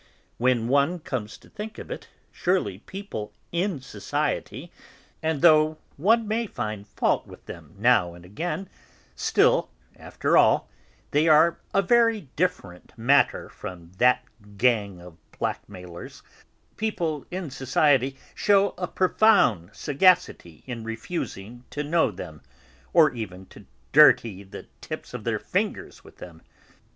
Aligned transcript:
When 0.39 0.67
one 0.67 0.97
comes 0.97 1.37
to 1.37 1.47
think 1.47 1.77
of 1.77 1.91
it, 1.91 2.07
surely 2.31 2.79
people 2.79 3.33
'in 3.51 3.81
society' 3.81 4.71
(and, 5.21 5.43
though 5.43 5.77
one 5.95 6.27
may 6.27 6.47
find 6.47 6.87
fault 6.87 7.27
with 7.27 7.45
them 7.45 7.75
now 7.77 8.15
and 8.15 8.25
then, 8.35 8.67
still, 9.15 9.69
after 9.95 10.35
all 10.39 10.67
they 11.11 11.27
are 11.27 11.59
a 11.71 11.83
very 11.83 12.21
different 12.35 12.97
matter 12.97 13.47
from 13.47 13.91
that 13.99 14.25
gang 14.57 14.99
of 14.99 15.17
blackmailers) 15.37 16.23
shew 16.75 17.21
a 18.79 18.87
profound 18.87 19.69
sagacity 19.75 20.63
in 20.65 20.83
refusing 20.83 21.63
to 21.69 21.83
know 21.83 22.09
them, 22.09 22.41
or 22.91 23.13
even 23.13 23.45
to 23.45 23.67
dirty 23.93 24.41
the 24.41 24.63
tips 24.81 25.13
of 25.13 25.25
their 25.25 25.37
fingers 25.37 26.03
with 26.03 26.17
them. 26.17 26.41